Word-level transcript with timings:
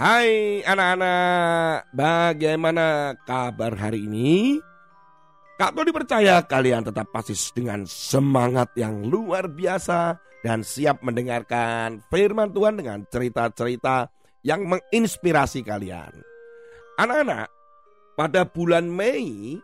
Hai 0.00 0.64
anak-anak, 0.64 1.92
bagaimana 1.92 3.12
kabar 3.28 3.76
hari 3.76 4.08
ini? 4.08 4.56
Kak 5.60 5.76
Tony 5.76 5.92
percaya 5.92 6.40
kalian 6.40 6.88
tetap 6.88 7.12
pasti 7.12 7.36
dengan 7.52 7.84
semangat 7.84 8.72
yang 8.80 9.04
luar 9.04 9.52
biasa 9.52 10.16
dan 10.40 10.64
siap 10.64 11.04
mendengarkan 11.04 12.00
firman 12.08 12.48
Tuhan 12.48 12.80
dengan 12.80 13.04
cerita-cerita 13.12 14.08
yang 14.40 14.72
menginspirasi 14.72 15.60
kalian. 15.68 16.16
Anak-anak, 16.96 17.52
pada 18.16 18.48
bulan 18.48 18.88
Mei 18.88 19.60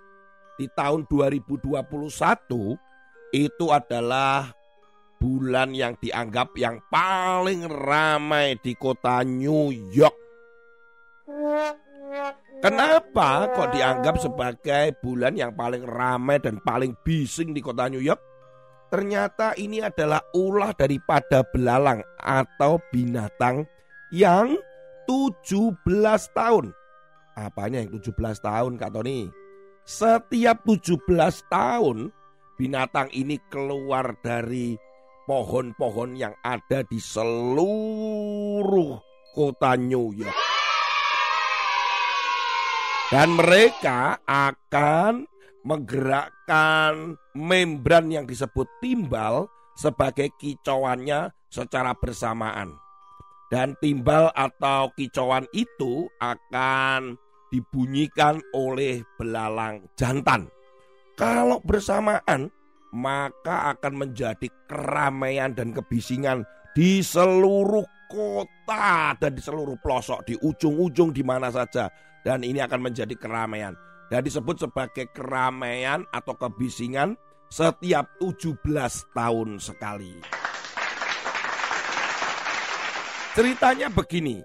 di 0.61 0.67
tahun 0.77 1.09
2021 1.09 1.73
itu 3.33 3.67
adalah 3.73 4.53
bulan 5.17 5.73
yang 5.73 5.97
dianggap 5.97 6.53
yang 6.61 6.77
paling 6.93 7.65
ramai 7.65 8.61
di 8.61 8.77
kota 8.77 9.25
New 9.25 9.73
York 9.73 10.26
Kenapa 12.67 13.47
kok 13.55 13.79
dianggap 13.79 14.19
sebagai 14.19 14.99
bulan 14.99 15.39
yang 15.39 15.55
paling 15.55 15.87
ramai 15.87 16.43
dan 16.43 16.59
paling 16.59 16.99
bising 17.07 17.55
di 17.55 17.63
kota 17.63 17.87
New 17.87 18.03
York? 18.03 18.19
Ternyata 18.91 19.55
ini 19.55 19.79
adalah 19.79 20.19
ulah 20.35 20.75
daripada 20.75 21.47
belalang 21.47 22.03
atau 22.19 22.83
binatang 22.91 23.71
yang 24.11 24.59
17 25.07 25.79
tahun. 26.35 26.75
Apanya 27.39 27.87
yang 27.87 28.03
17 28.03 28.19
tahun 28.43 28.83
Kak 28.83 28.99
Tony? 28.99 29.31
Setiap 29.87 30.67
17 30.67 31.07
tahun 31.47 32.11
binatang 32.59 33.15
ini 33.15 33.39
keluar 33.47 34.19
dari 34.27 34.75
pohon-pohon 35.31 36.19
yang 36.19 36.35
ada 36.43 36.83
di 36.83 36.99
seluruh 36.99 38.99
kota 39.39 39.79
New 39.79 40.11
York. 40.19 40.46
Dan 43.07 43.39
mereka 43.39 44.19
akan 44.27 45.31
menggerakkan 45.63 47.15
membran 47.39 48.11
yang 48.11 48.27
disebut 48.27 48.67
timbal 48.83 49.47
sebagai 49.79 50.35
kicauannya 50.35 51.31
secara 51.47 51.95
bersamaan. 51.95 52.75
Dan 53.47 53.79
timbal 53.79 54.35
atau 54.35 54.91
kicauan 54.99 55.47
itu 55.55 56.11
akan 56.19 57.15
dibunyikan 57.55 58.43
oleh 58.51 59.07
belalang 59.15 59.87
jantan. 59.95 60.51
Kalau 61.15 61.63
bersamaan, 61.63 62.51
maka 62.91 63.71
akan 63.71 64.03
menjadi 64.03 64.51
keramaian 64.67 65.55
dan 65.55 65.71
kebisingan 65.71 66.43
di 66.75 67.07
seluruh 67.07 67.87
kota 68.11 69.15
dan 69.15 69.31
di 69.31 69.43
seluruh 69.43 69.79
pelosok, 69.79 70.27
di 70.27 70.35
ujung-ujung 70.43 71.15
di 71.15 71.23
mana 71.23 71.55
saja 71.55 71.87
dan 72.27 72.43
ini 72.43 72.59
akan 72.59 72.91
menjadi 72.91 73.15
keramaian. 73.15 73.79
Dan 74.11 74.27
disebut 74.27 74.59
sebagai 74.67 75.07
keramaian 75.15 76.03
atau 76.11 76.35
kebisingan 76.35 77.15
setiap 77.47 78.19
17 78.19 78.59
tahun 79.15 79.63
sekali. 79.63 80.19
Ceritanya 83.39 83.87
begini. 83.95 84.43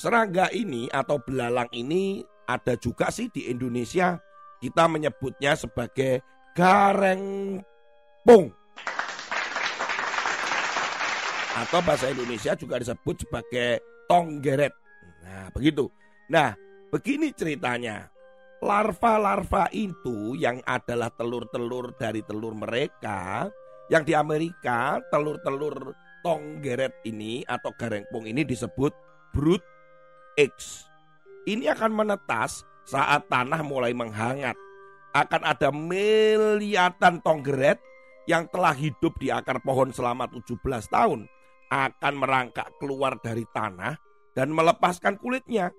Serangga 0.00 0.48
ini 0.56 0.88
atau 0.88 1.20
belalang 1.20 1.68
ini 1.76 2.24
ada 2.48 2.72
juga 2.80 3.12
sih 3.12 3.28
di 3.28 3.52
Indonesia. 3.52 4.16
Kita 4.60 4.88
menyebutnya 4.88 5.60
sebagai 5.60 6.24
gareng 6.56 7.60
pung. 8.24 8.48
Atau 11.60 11.80
bahasa 11.84 12.08
Indonesia 12.08 12.56
juga 12.56 12.80
disebut 12.80 13.28
sebagai 13.28 13.84
tonggeret. 14.08 14.72
Nah, 15.24 15.52
begitu. 15.52 15.84
Nah, 16.30 16.54
Begini 16.90 17.30
ceritanya. 17.30 18.10
Larva-larva 18.60 19.72
itu 19.72 20.36
yang 20.36 20.60
adalah 20.68 21.08
telur-telur 21.16 21.96
dari 21.96 22.20
telur 22.20 22.52
mereka 22.52 23.48
yang 23.88 24.04
di 24.04 24.12
Amerika 24.12 25.00
telur-telur 25.08 25.96
tonggeret 26.20 27.00
ini 27.08 27.40
atau 27.48 27.72
garengpung 27.72 28.28
ini 28.28 28.44
disebut 28.44 28.92
brood 29.32 29.64
eggs. 30.36 30.84
Ini 31.48 31.72
akan 31.72 32.04
menetas 32.04 32.68
saat 32.84 33.24
tanah 33.32 33.64
mulai 33.64 33.96
menghangat. 33.96 34.58
Akan 35.16 35.40
ada 35.40 35.72
miliatan 35.72 37.24
tonggeret 37.24 37.80
yang 38.28 38.44
telah 38.52 38.76
hidup 38.76 39.16
di 39.16 39.32
akar 39.32 39.62
pohon 39.64 39.88
selama 39.88 40.28
17 40.28 40.60
tahun 40.92 41.24
akan 41.70 42.14
merangkak 42.18 42.68
keluar 42.76 43.16
dari 43.22 43.46
tanah 43.56 43.96
dan 44.36 44.52
melepaskan 44.52 45.16
kulitnya 45.16 45.72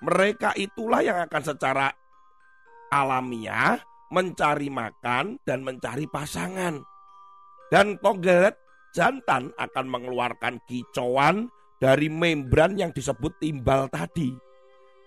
mereka 0.00 0.56
itulah 0.56 1.04
yang 1.04 1.20
akan 1.28 1.42
secara 1.44 1.92
alamiah 2.88 3.76
mencari 4.10 4.72
makan 4.72 5.38
dan 5.46 5.62
mencari 5.62 6.08
pasangan. 6.08 6.80
Dan 7.70 8.00
tonggelet 8.02 8.58
jantan 8.90 9.54
akan 9.54 9.86
mengeluarkan 9.86 10.58
kicauan 10.66 11.46
dari 11.78 12.10
membran 12.10 12.74
yang 12.74 12.90
disebut 12.90 13.38
timbal 13.38 13.86
tadi. 13.86 14.34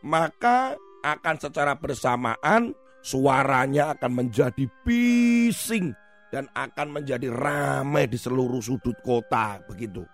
Maka 0.07 0.77
akan 1.03 1.35
secara 1.35 1.75
bersamaan 1.75 2.71
suaranya 3.03 3.91
akan 3.99 4.23
menjadi 4.23 4.63
bising 4.87 5.91
dan 6.31 6.47
akan 6.55 7.01
menjadi 7.01 7.27
ramai 7.27 8.07
di 8.07 8.15
seluruh 8.15 8.63
sudut 8.63 8.95
kota 9.03 9.59
begitu. 9.67 10.07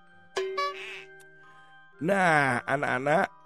Nah, 2.01 2.63
anak-anak 2.65 3.38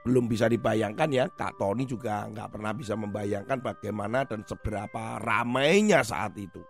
belum 0.00 0.32
bisa 0.32 0.48
dibayangkan 0.48 1.10
ya 1.12 1.28
Kak 1.28 1.60
Tony 1.60 1.84
juga 1.84 2.24
nggak 2.28 2.56
pernah 2.56 2.72
bisa 2.72 2.96
membayangkan 2.96 3.60
bagaimana 3.60 4.24
dan 4.24 4.44
seberapa 4.48 5.20
ramainya 5.20 6.00
saat 6.00 6.32
itu. 6.40 6.64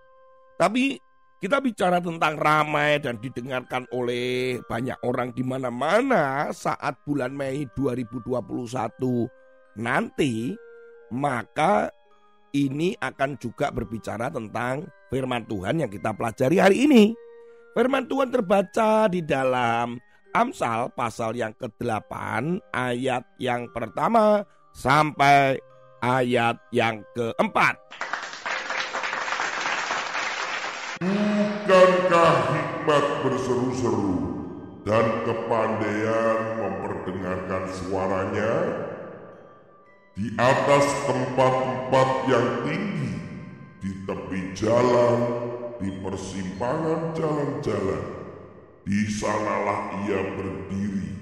Tapi 0.58 0.98
kita 1.40 1.56
bicara 1.56 2.04
tentang 2.04 2.36
ramai 2.36 3.00
dan 3.00 3.16
didengarkan 3.16 3.88
oleh 3.96 4.60
banyak 4.68 4.98
orang 5.06 5.32
di 5.32 5.40
mana-mana 5.40 6.52
saat 6.52 7.00
bulan 7.08 7.32
Mei 7.32 7.64
2021 7.72 8.36
nanti, 9.80 10.52
maka 11.08 11.88
ini 12.52 12.92
akan 12.98 13.38
juga 13.40 13.72
berbicara 13.72 14.28
tentang 14.28 14.84
firman 15.08 15.46
Tuhan 15.48 15.80
yang 15.80 15.88
kita 15.88 16.12
pelajari 16.12 16.60
hari 16.60 16.76
ini. 16.84 17.16
Firman 17.72 18.04
Tuhan 18.04 18.28
terbaca 18.34 19.06
di 19.06 19.22
dalam 19.22 19.96
Amsal 20.30 20.94
pasal 20.94 21.34
yang 21.34 21.50
ke-8 21.58 22.14
ayat 22.70 23.26
yang 23.42 23.66
pertama 23.74 24.46
sampai 24.70 25.58
ayat 25.98 26.54
yang 26.70 27.02
keempat. 27.18 27.74
Bukankah 31.02 32.34
hikmat 32.54 33.04
berseru-seru 33.26 34.14
dan 34.86 35.26
kepandaian 35.26 36.38
memperdengarkan 36.62 37.62
suaranya 37.74 38.54
di 40.14 40.30
atas 40.38 40.86
tempat-tempat 41.10 42.08
yang 42.30 42.46
tinggi, 42.70 43.14
di 43.82 43.90
tepi 44.06 44.40
jalan, 44.54 45.18
di 45.82 45.90
persimpangan 46.04 47.18
jalan-jalan, 47.18 48.19
di 48.84 49.04
sanalah 49.12 50.08
ia 50.08 50.20
berdiri, 50.36 51.12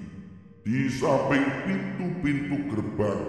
di 0.63 0.87
samping 0.87 1.43
pintu-pintu 1.67 2.57
gerbang, 2.71 3.23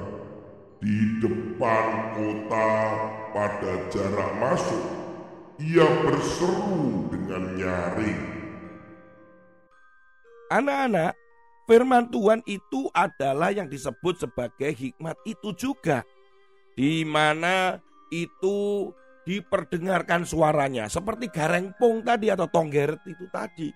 di 0.79 0.97
depan 1.19 1.87
kota 2.15 2.71
pada 3.35 3.73
jarak 3.91 4.31
masuk. 4.39 4.85
Ia 5.61 5.85
berseru 6.09 7.13
dengan 7.13 7.53
nyaring. 7.53 8.23
Anak-anak, 10.49 11.13
firman 11.69 12.09
Tuhan 12.09 12.41
itu 12.49 12.89
adalah 12.97 13.53
yang 13.53 13.69
disebut 13.69 14.25
sebagai 14.25 14.73
hikmat 14.73 15.21
itu 15.29 15.53
juga. 15.53 16.01
Di 16.73 17.05
mana 17.05 17.77
itu 18.09 18.89
diperdengarkan 19.29 20.25
suaranya 20.25 20.89
seperti 20.89 21.29
garengpung 21.29 22.01
tadi 22.01 22.33
atau 22.33 22.49
tonggeret 22.49 23.05
itu 23.05 23.29
tadi 23.29 23.69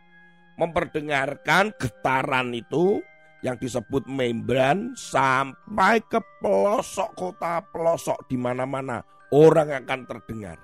memperdengarkan 0.54 1.74
getaran 1.76 2.54
itu 2.54 3.02
yang 3.44 3.60
disebut 3.60 4.08
membran 4.08 4.96
sampai 4.96 6.00
ke 6.00 6.16
pelosok 6.40 7.12
kota 7.12 7.60
pelosok 7.68 8.24
di 8.30 8.40
mana-mana 8.40 9.04
orang 9.34 9.84
akan 9.84 10.00
terdengar. 10.08 10.58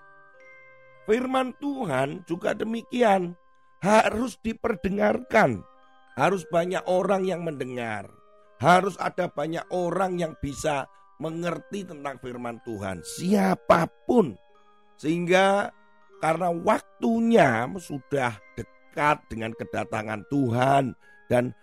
Firman 1.04 1.52
Tuhan 1.60 2.24
juga 2.24 2.56
demikian 2.56 3.36
harus 3.84 4.40
diperdengarkan. 4.40 5.60
Harus 6.14 6.44
banyak 6.48 6.84
orang 6.84 7.24
yang 7.24 7.44
mendengar. 7.44 8.08
Harus 8.60 8.96
ada 9.00 9.28
banyak 9.28 9.64
orang 9.72 10.20
yang 10.20 10.36
bisa 10.36 10.84
mengerti 11.16 11.88
tentang 11.88 12.20
firman 12.20 12.60
Tuhan. 12.64 13.00
Siapa 13.00 13.88
pun. 14.04 14.36
Sehingga 15.00 15.72
karena 16.20 16.52
waktunya 16.52 17.64
sudah 17.80 18.36
dekat 18.52 18.79
dengan 19.30 19.54
kedatangan 19.54 20.26
Tuhan 20.28 20.94
dan 21.30 21.54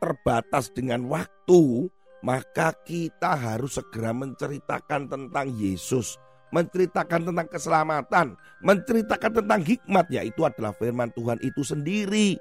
terbatas 0.00 0.68
dengan 0.72 1.08
waktu, 1.08 1.88
maka 2.24 2.72
kita 2.84 3.36
harus 3.36 3.76
segera 3.76 4.16
menceritakan 4.16 5.08
tentang 5.08 5.46
Yesus, 5.52 6.16
menceritakan 6.52 7.32
tentang 7.32 7.48
keselamatan, 7.48 8.26
menceritakan 8.64 9.44
tentang 9.44 9.60
hikmat, 9.60 10.06
yaitu 10.08 10.44
adalah 10.44 10.72
firman 10.76 11.12
Tuhan 11.12 11.40
itu 11.44 11.60
sendiri. 11.60 12.40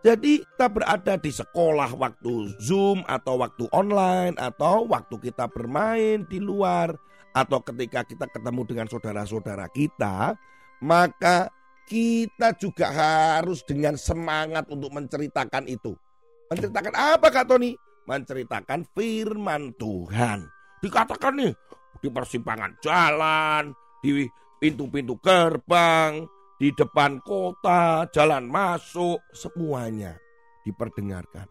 Jadi 0.00 0.40
kita 0.40 0.72
berada 0.72 1.20
di 1.20 1.28
sekolah 1.28 1.92
waktu 1.92 2.56
Zoom 2.56 3.04
atau 3.04 3.36
waktu 3.36 3.68
online 3.68 4.32
atau 4.40 4.88
waktu 4.88 5.28
kita 5.28 5.44
bermain 5.52 6.24
di 6.24 6.40
luar 6.40 6.96
atau 7.36 7.60
ketika 7.60 8.02
kita 8.08 8.24
ketemu 8.32 8.64
dengan 8.64 8.86
saudara-saudara 8.88 9.68
kita, 9.68 10.40
maka 10.80 11.52
kita 11.90 12.54
juga 12.54 12.86
harus 12.94 13.66
dengan 13.66 13.98
semangat 13.98 14.70
untuk 14.70 14.94
menceritakan 14.94 15.66
itu. 15.66 15.98
Menceritakan 16.46 16.94
apa 16.94 17.26
Kak 17.34 17.50
Tony? 17.50 17.74
Menceritakan 18.06 18.86
firman 18.94 19.74
Tuhan. 19.74 20.46
Dikatakan 20.78 21.34
nih 21.34 21.52
di 21.98 22.08
persimpangan 22.08 22.78
jalan, 22.78 23.74
di 23.98 24.24
pintu-pintu 24.62 25.18
gerbang, 25.18 26.24
di 26.62 26.70
depan 26.70 27.18
kota, 27.26 28.06
jalan 28.14 28.46
masuk, 28.46 29.18
semuanya 29.34 30.14
diperdengarkan. 30.62 31.50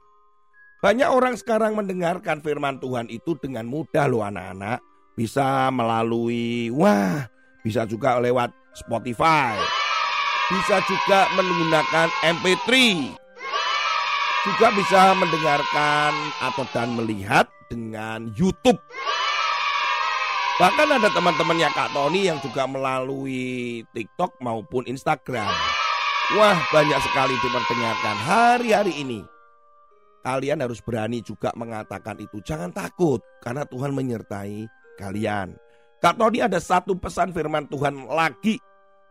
Banyak 0.79 1.09
orang 1.11 1.35
sekarang 1.35 1.75
mendengarkan 1.75 2.39
firman 2.39 2.79
Tuhan 2.79 3.11
itu 3.11 3.35
dengan 3.35 3.67
mudah 3.67 4.07
loh 4.07 4.23
anak-anak. 4.23 4.79
Bisa 5.19 5.67
melalui, 5.75 6.71
wah 6.71 7.27
bisa 7.59 7.83
juga 7.83 8.23
lewat 8.23 8.55
Spotify. 8.71 9.78
Bisa 10.49 10.81
juga 10.89 11.29
menggunakan 11.37 12.09
MP3 12.25 12.69
juga 14.39 14.67
bisa 14.73 15.13
mendengarkan 15.13 16.11
atau 16.41 16.65
dan 16.73 16.97
melihat 16.97 17.45
dengan 17.69 18.33
YouTube. 18.33 18.81
Bahkan 20.57 20.89
ada 20.89 21.07
teman-temannya 21.13 21.69
Kak 21.69 21.93
Tony 21.93 22.27
yang 22.27 22.41
juga 22.41 22.65
melalui 22.65 23.85
TikTok 23.93 24.41
maupun 24.41 24.89
Instagram. 24.89 25.53
Wah 26.33 26.57
banyak 26.73 26.97
sekali 26.97 27.37
diperdengarkan 27.39 28.17
hari-hari 28.25 28.93
ini. 29.05 29.21
Kalian 30.25 30.65
harus 30.65 30.81
berani 30.81 31.21
juga 31.21 31.53
mengatakan 31.53 32.17
itu. 32.17 32.41
Jangan 32.41 32.73
takut 32.73 33.21
karena 33.45 33.69
Tuhan 33.69 33.93
menyertai 33.93 34.65
kalian. 34.97 35.55
Kak 36.01 36.17
Tony 36.17 36.41
ada 36.41 36.57
satu 36.57 36.97
pesan 36.97 37.31
firman 37.35 37.69
Tuhan 37.69 38.07
lagi 38.07 38.57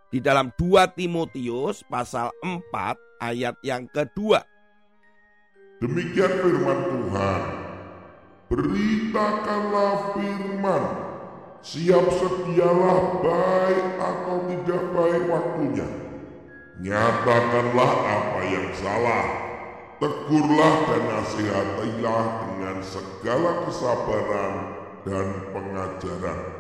di 0.09 0.19
dalam 0.25 0.49
2 0.57 0.97
Timotius 0.97 1.85
pasal 1.85 2.33
4 2.41 3.21
ayat 3.21 3.57
yang 3.61 3.85
kedua. 3.89 4.41
Demikian 5.79 6.33
firman 6.43 6.81
Tuhan. 6.91 7.43
Beritakanlah 8.49 10.17
firman. 10.17 10.85
Siap 11.59 12.07
sedialah 12.09 12.99
baik 13.21 13.87
atau 14.01 14.37
tidak 14.49 14.83
baik 14.95 15.23
waktunya. 15.29 15.89
Nyatakanlah 16.81 17.93
apa 18.07 18.41
yang 18.49 18.69
salah. 18.79 19.27
Tegurlah 19.99 20.75
dan 20.87 21.03
nasihatilah 21.11 22.25
dengan 22.47 22.77
segala 22.87 23.67
kesabaran 23.67 24.55
dan 25.03 25.27
pengajaran. 25.51 26.58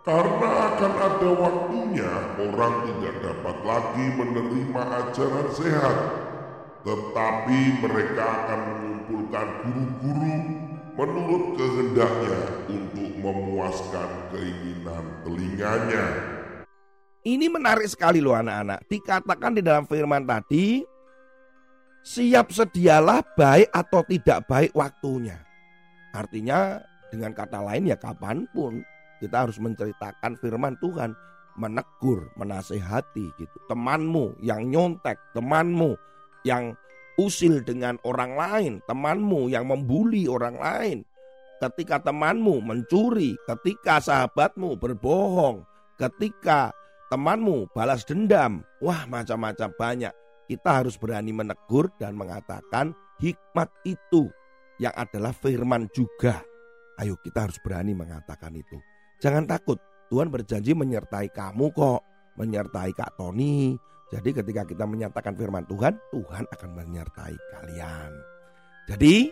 Karena 0.00 0.48
akan 0.72 0.92
ada 0.96 1.30
waktunya 1.36 2.12
orang 2.40 2.74
tidak 2.88 3.14
dapat 3.20 3.56
lagi 3.68 4.04
menerima 4.16 4.82
ajaran 5.04 5.48
sehat 5.52 5.96
tetapi 6.80 7.60
mereka 7.84 8.24
akan 8.24 8.60
mengumpulkan 8.64 9.48
guru-guru 9.60 10.36
menurut 10.96 11.44
kehendaknya 11.60 12.40
untuk 12.72 13.10
memuaskan 13.20 14.10
keinginan 14.32 15.04
telinganya. 15.24 16.06
Ini 17.20 17.46
menarik 17.52 17.84
sekali 17.84 18.24
loh 18.24 18.32
anak-anak. 18.32 18.80
Dikatakan 18.88 19.52
di 19.52 19.60
dalam 19.60 19.84
firman 19.84 20.24
tadi, 20.24 20.80
siap 22.00 22.48
sedialah 22.48 23.20
baik 23.36 23.68
atau 23.68 24.00
tidak 24.08 24.48
baik 24.48 24.72
waktunya. 24.72 25.36
Artinya 26.16 26.80
dengan 27.12 27.36
kata 27.36 27.60
lain 27.60 27.92
ya 27.92 28.00
kapan 28.00 28.48
pun 28.56 28.80
kita 29.20 29.46
harus 29.46 29.60
menceritakan 29.60 30.34
firman 30.40 30.74
Tuhan. 30.80 31.12
Menegur, 31.60 32.32
menasehati 32.40 33.36
gitu. 33.36 33.56
Temanmu 33.68 34.40
yang 34.40 34.70
nyontek, 34.70 35.18
temanmu 35.36 35.92
yang 36.46 36.72
usil 37.20 37.60
dengan 37.60 38.00
orang 38.08 38.32
lain, 38.32 38.72
temanmu 38.88 39.52
yang 39.52 39.68
membuli 39.68 40.24
orang 40.24 40.56
lain, 40.56 40.98
ketika 41.60 42.00
temanmu 42.00 42.64
mencuri, 42.64 43.36
ketika 43.44 44.00
sahabatmu 44.00 44.80
berbohong, 44.80 45.68
ketika 46.00 46.72
temanmu 47.12 47.68
balas 47.76 48.08
dendam, 48.08 48.64
wah 48.80 49.04
macam-macam 49.04 49.68
banyak. 49.76 50.14
Kita 50.48 50.82
harus 50.82 50.98
berani 50.98 51.30
menegur 51.30 51.94
dan 52.00 52.18
mengatakan 52.18 52.90
hikmat 53.22 53.70
itu 53.86 54.26
yang 54.82 54.90
adalah 54.98 55.30
firman 55.30 55.86
juga. 55.94 56.42
Ayo 56.98 57.14
kita 57.22 57.46
harus 57.46 57.62
berani 57.62 57.94
mengatakan 57.94 58.50
itu. 58.58 58.89
Jangan 59.20 59.44
takut, 59.44 59.76
Tuhan 60.08 60.32
berjanji 60.32 60.72
menyertai 60.72 61.28
kamu 61.30 61.70
kok, 61.76 62.00
menyertai 62.40 62.96
Kak 62.96 63.20
Tony, 63.20 63.76
jadi 64.10 64.42
ketika 64.42 64.66
kita 64.66 64.84
menyatakan 64.90 65.38
firman 65.38 65.62
Tuhan, 65.70 65.94
Tuhan 66.10 66.44
akan 66.50 66.70
menyertai 66.74 67.34
kalian. 67.54 68.10
Jadi 68.90 69.30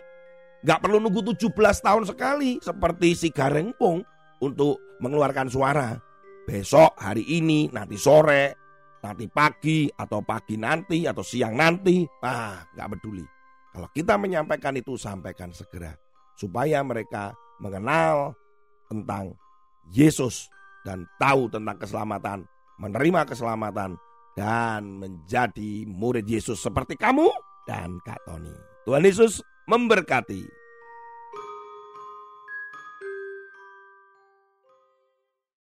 nggak 0.63 0.79
perlu 0.79 1.03
nunggu 1.03 1.35
17 1.35 1.51
tahun 1.83 2.03
sekali 2.07 2.63
seperti 2.63 3.11
si 3.11 3.27
garengpung 3.35 4.07
untuk 4.39 4.79
mengeluarkan 5.03 5.51
suara. 5.51 5.99
Besok, 6.47 6.95
hari 6.95 7.27
ini, 7.27 7.67
nanti 7.69 7.99
sore, 7.99 8.55
nanti 9.03 9.27
pagi, 9.27 9.85
atau 9.91 10.23
pagi 10.23 10.55
nanti, 10.55 11.05
atau 11.05 11.21
siang 11.21 11.59
nanti. 11.59 12.07
Ah, 12.23 12.63
nggak 12.73 12.89
peduli. 12.97 13.21
Kalau 13.69 13.87
kita 13.93 14.17
menyampaikan 14.17 14.73
itu, 14.79 14.95
sampaikan 14.95 15.51
segera. 15.51 15.93
Supaya 16.39 16.81
mereka 16.81 17.35
mengenal 17.59 18.33
tentang 18.87 19.35
Yesus 19.89 20.49
dan 20.85 21.05
tahu 21.19 21.49
tentang 21.51 21.77
keselamatan, 21.77 22.45
menerima 22.79 23.27
keselamatan, 23.27 23.99
dan 24.37 24.81
menjadi 25.01 25.83
murid 25.89 26.23
Yesus 26.23 26.63
seperti 26.63 26.95
kamu 26.95 27.27
dan 27.67 27.99
Kak 28.05 28.23
Tony. 28.23 28.53
Tuhan 28.87 29.03
Yesus 29.03 29.43
memberkati. 29.67 30.58